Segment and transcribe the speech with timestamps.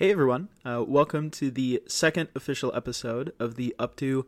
[0.00, 4.24] Hey everyone, uh, welcome to the second official episode of the Updo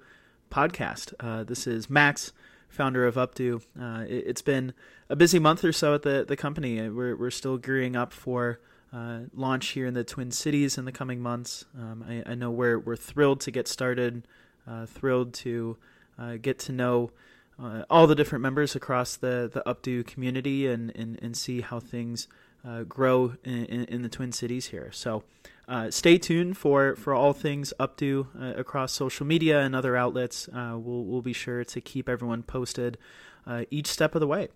[0.50, 1.14] podcast.
[1.18, 2.34] Uh, this is Max,
[2.68, 3.62] founder of Updo.
[3.80, 4.74] Uh, it, has been
[5.08, 6.78] a busy month or so at the, the company.
[6.78, 8.60] Uh, we're, we're still gearing up for
[8.92, 11.64] uh, launch here in the Twin Cities in the coming months.
[11.74, 14.28] Um, I, I, know we're, we're thrilled to get started,
[14.68, 15.78] uh, thrilled to
[16.42, 17.12] get to know
[17.88, 22.28] all the different members across the, the Updo community and, and, and see how things
[22.88, 24.90] grow in, in, in the Twin Cities here.
[24.92, 25.24] So,
[25.68, 30.48] uh, stay tuned for, for all things Updo uh, across social media and other outlets.
[30.48, 32.98] Uh, we'll, we'll be sure to keep everyone posted
[33.46, 34.48] uh, each step of the way.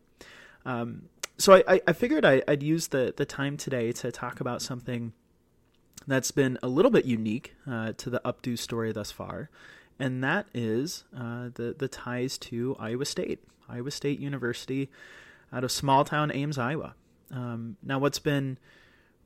[0.64, 1.08] Um,
[1.38, 5.12] so I, I figured I, would use the, the time today to talk about something
[6.06, 9.50] that's been a little bit unique uh, to the Updo story thus far,
[9.98, 14.90] and that is uh, the, the ties to Iowa State, Iowa State University
[15.52, 16.95] out of small town Ames, Iowa.
[17.30, 18.58] Um, now, what's been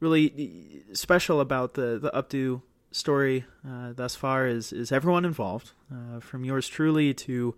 [0.00, 6.20] really special about the the Updo story uh, thus far is is everyone involved, uh,
[6.20, 7.54] from yours truly to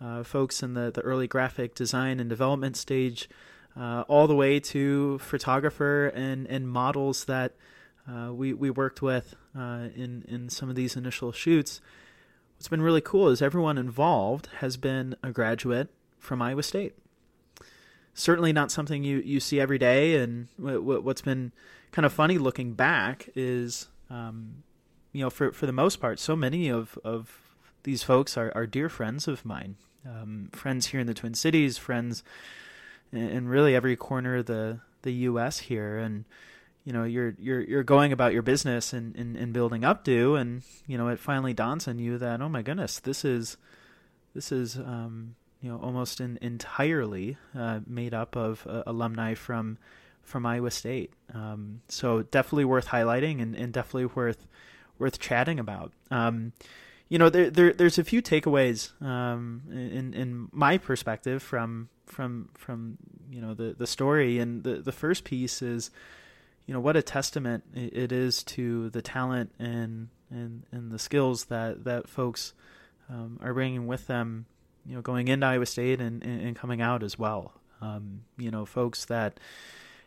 [0.00, 3.28] uh, folks in the the early graphic design and development stage,
[3.78, 7.54] uh, all the way to photographer and and models that
[8.08, 11.80] uh, we we worked with uh, in in some of these initial shoots.
[12.56, 16.94] What's been really cool is everyone involved has been a graduate from Iowa State.
[18.18, 21.52] Certainly not something you, you see every day, and w- w- what's been
[21.92, 24.62] kind of funny looking back is, um,
[25.12, 27.38] you know, for for the most part, so many of of
[27.82, 31.76] these folks are, are dear friends of mine, um, friends here in the Twin Cities,
[31.76, 32.24] friends
[33.12, 35.58] in, in really every corner of the the U.S.
[35.58, 36.24] here, and
[36.86, 40.62] you know you're you're you're going about your business and, and, and building Updo and
[40.86, 43.56] you know it finally dawns on you that oh my goodness this is
[44.34, 49.78] this is um, you know almost entirely uh, made up of uh, alumni from
[50.22, 51.12] from Iowa State.
[51.32, 54.48] Um, so definitely worth highlighting and, and, definitely worth
[54.98, 55.92] worth chatting about.
[56.10, 56.52] Um,
[57.08, 62.50] you know, there, there there's a few takeaways um, in in my perspective from from
[62.54, 62.98] from
[63.30, 65.90] you know the the story, and the the first piece is
[66.66, 71.46] you know what a testament it is to the talent and and and the skills
[71.46, 72.52] that that folks
[73.08, 74.46] um, are bringing with them
[74.88, 78.64] you know going into Iowa State and and, coming out as well um, you know
[78.64, 79.38] folks that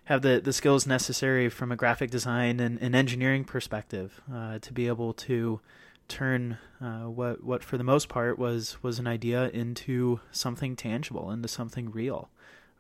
[0.06, 4.74] have the, the skills necessary from a graphic design and, and engineering perspective uh, to
[4.74, 5.60] be able to
[6.08, 11.32] turn uh, what what for the most part was was an idea into something tangible,
[11.32, 12.30] into something real,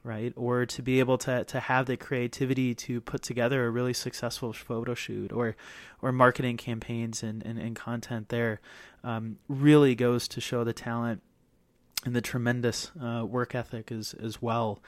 [0.04, 0.34] right?
[0.36, 4.52] Or to be able to to have the creativity to put together a really successful
[4.52, 5.56] photo shoot or
[6.02, 8.60] or marketing campaigns and, and, and content there
[9.04, 11.22] um, really goes to show the talent
[12.06, 14.80] and the tremendous uh, work ethic as as well.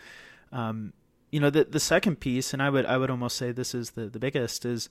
[0.52, 0.94] Um,
[1.32, 3.92] you know the the second piece, and I would I would almost say this is
[3.92, 4.90] the the biggest is,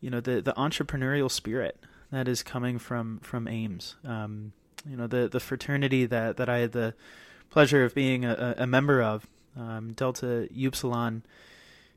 [0.00, 1.78] you know the the entrepreneurial spirit
[2.10, 3.96] that is coming from from Ames.
[4.04, 4.52] Um,
[4.88, 6.94] you know the the fraternity that that I had the
[7.50, 9.26] pleasure of being a, a member of,
[9.56, 11.22] um, Delta Upsilon,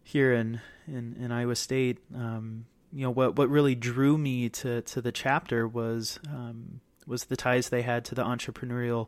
[0.03, 2.00] here in in, in Iowa State.
[2.16, 7.25] Um, you know what what really drew me to to the chapter was um, was
[7.25, 9.07] the ties they had to the entrepreneurial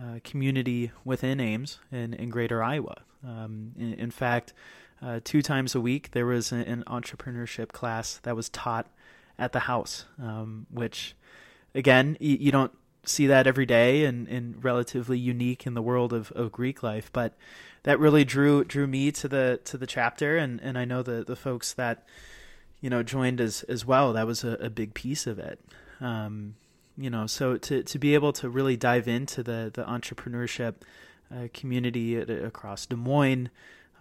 [0.00, 3.02] uh, community within Ames in, in Greater Iowa.
[3.26, 4.54] Um, in, in, fact,
[5.02, 8.86] uh, two times a week there was an, an, entrepreneurship class that was taught
[9.38, 11.14] at the house, um, which,
[11.74, 12.72] again, y- you don't
[13.04, 17.10] see that every day and, and relatively unique in the world of, of Greek life.
[17.12, 17.34] But
[17.82, 21.24] that really drew drew me to the to the chapter, and, and I know the
[21.24, 22.06] the folks that
[22.80, 24.12] you know joined as as well.
[24.12, 25.60] That was a, a big piece of it.
[26.00, 26.54] Um,
[26.96, 30.76] you know, so to to be able to really dive into the the entrepreneurship
[31.34, 33.50] uh, community at, across Des Moines,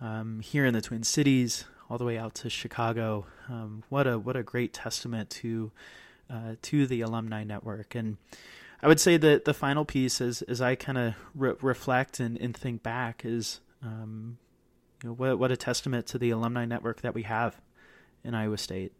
[0.01, 3.25] um, here in the Twin Cities, all the way out to Chicago.
[3.47, 5.71] Um, what a what a great testament to
[6.29, 7.95] uh, to the alumni network.
[7.95, 8.17] And
[8.81, 12.37] I would say that the final piece, as as I kind of re- reflect and,
[12.37, 14.37] and think back, is um,
[15.03, 17.59] you know what what a testament to the alumni network that we have
[18.23, 18.93] in Iowa State.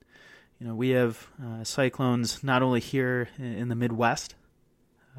[0.60, 4.36] You know, we have uh, cyclones not only here in, the Midwest,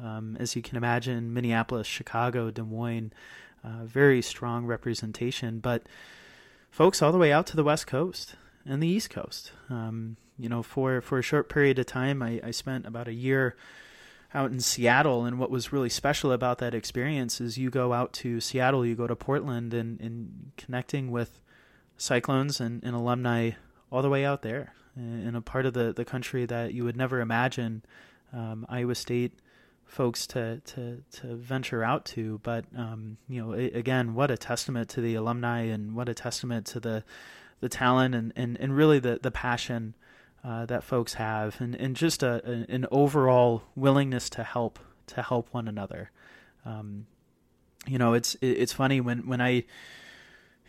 [0.01, 3.11] um, as you can imagine, Minneapolis, Chicago, Des Moines,
[3.63, 5.57] uh, very strong representation.
[5.57, 5.87] But
[6.69, 8.35] folks all the way out to the West Coast
[8.65, 9.51] and the East Coast.
[9.67, 13.13] Um, you know, for, for a short period of time, I, I spent about a
[13.13, 13.55] year
[14.35, 15.25] out in Seattle.
[15.25, 18.93] And what was really special about that experience is you go out to Seattle, you
[18.93, 21.41] go to Portland, and, and connecting with
[21.97, 23.51] cyclones and, and alumni
[23.91, 26.97] all the way out there in a part of the, the country that you would
[26.97, 27.83] never imagine
[28.33, 29.33] um, Iowa State
[29.85, 32.39] folks to to to venture out to.
[32.43, 36.13] But um, you know, it, again, what a testament to the alumni and what a
[36.13, 37.03] testament to the
[37.59, 39.95] the talent and and, and really the the passion
[40.43, 45.47] uh, that folks have, and, and just a, an overall willingness to help to help
[45.51, 46.09] one another.
[46.65, 47.05] Um,
[47.87, 49.65] you know, it's it's funny when when I,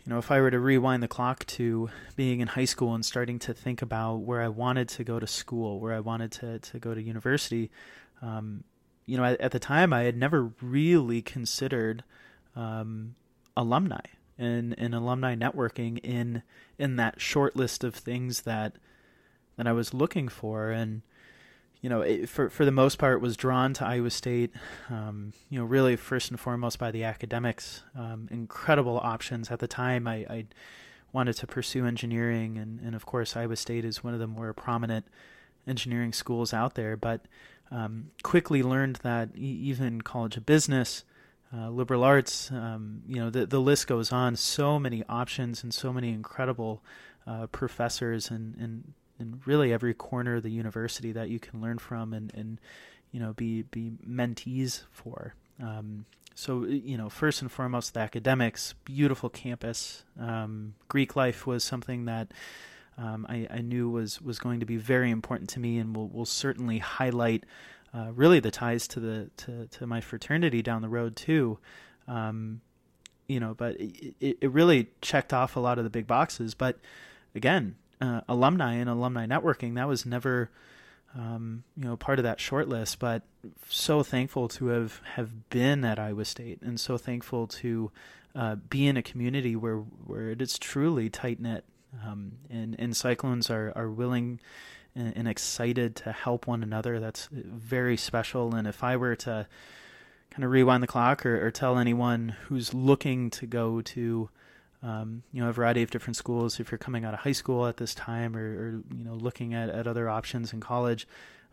[0.05, 3.05] you know, if I were to rewind the clock to being in high school and
[3.05, 6.59] starting to think about where I wanted to go to school, where I wanted to
[6.59, 7.71] to go to university,
[8.21, 8.65] um,
[9.07, 12.03] you know, at, at, the time I had never really considered
[12.57, 13.15] um,
[13.57, 14.01] alumni
[14.39, 16.43] and, and alumni networking in
[16.79, 18.75] in that short list of things that
[19.57, 21.03] that I was looking for, and
[21.83, 24.53] you know, it, for for the most part, was drawn to Iowa State.
[24.89, 27.83] Um, you know, really first and foremost by the academics.
[27.99, 30.07] Um, incredible options at the time.
[30.07, 30.47] I, I
[31.13, 34.53] wanted to pursue engineering, and and of course, Iowa State is one of the more
[34.55, 35.07] prominent
[35.67, 36.97] engineering schools out there.
[36.97, 37.23] But
[37.73, 41.05] um, quickly learned that even College of Business.
[41.55, 44.37] Uh, liberal arts, um, you know, the the list goes on.
[44.37, 46.83] So many options and so many incredible
[47.27, 51.79] uh, professors and, and in really every corner of the university that you can learn
[51.79, 52.61] from and, and
[53.11, 55.35] you know be be mentees for.
[55.63, 60.05] Um, so you know, first and foremost, the academics, beautiful campus.
[60.19, 62.33] Um, Greek life was something that
[62.99, 66.09] um, I, I, knew was was going to be very important to me, and will
[66.09, 67.45] will certainly highlight
[67.95, 71.59] uh, really the ties to the to, to my fraternity down the road too.
[72.09, 72.61] Um,
[73.29, 76.55] you know, but it, it really checked off a lot of the big boxes.
[76.55, 76.79] But
[77.35, 79.77] again, uh, alumni and alumni networking.
[79.77, 80.51] That was never,
[81.17, 82.99] um, you know, part of that short list.
[82.99, 83.23] But
[83.69, 87.91] so thankful to have have been at Iowa State, and so thankful to
[88.35, 91.65] uh, be in a community where where it is truly tight knit,
[92.05, 94.41] um, and and Cyclones are are willing.
[94.95, 97.01] And, and excited to help one another.
[97.01, 98.55] That's very special.
[98.55, 99.47] And if I were to
[100.31, 104.29] kind of rewind the clock or, or tell anyone who's looking to go to
[104.83, 106.61] um, you know a variety of different schools.
[106.61, 109.55] If you're coming out of high school at this time or, or you know looking
[109.55, 111.07] at, at other options in college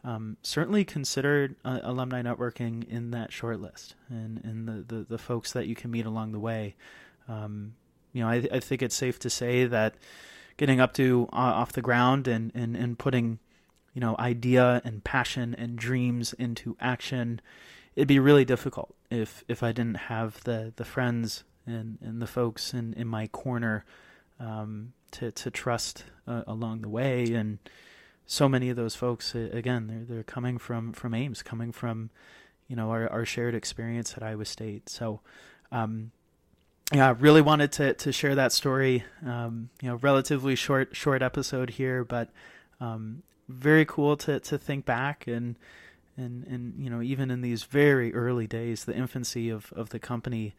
[0.04, 5.18] um, certainly consider uh, alumni networking in that short list and, and the, the, the,
[5.18, 6.76] folks that you can meet along the way.
[7.28, 7.74] Um,
[8.14, 9.96] you know I, I think it's safe to say that
[10.58, 13.40] getting Updo uh, off the ground and, and, and putting
[13.94, 17.42] you know idea and passion and dreams into action
[17.96, 22.28] it'd be really difficult if if I didn't have the the friends and and the
[22.28, 23.86] folks in in my corner
[24.40, 27.60] um, to to trust uh, along the way and
[28.26, 32.10] so many of those folks again they're they're coming from from Ames coming from
[32.68, 35.22] you know our our shared experience at Iowa State so
[35.72, 36.12] um,
[36.94, 39.04] yeah, I really wanted to to share that story.
[39.26, 42.30] Um, you know, relatively short short episode here, but
[42.80, 45.56] um, very cool to to think back and
[46.18, 50.00] and and you know even in these very early days, the infancy of of the
[50.00, 50.56] company,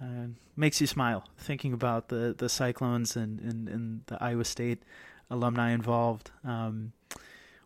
[0.00, 4.82] uh, makes you smile thinking about the the Cyclones and, and, and the Iowa State
[5.30, 6.30] alumni involved.
[6.44, 6.92] Um,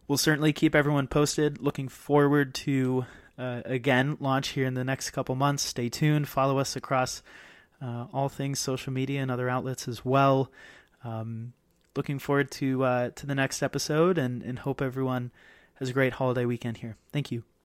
[0.06, 1.60] we'll certainly keep everyone posted.
[1.60, 3.06] Looking forward to
[3.38, 5.62] uh, again launch here in the next couple months.
[5.62, 6.28] Stay tuned.
[6.28, 7.22] Follow us across
[7.82, 10.50] uh, all things social media and other outlets as well.
[11.04, 11.52] Um,
[11.96, 15.30] looking forward to uh, to the next episode and and hope everyone
[15.74, 16.96] has a great holiday weekend here.
[17.12, 17.44] Thank you.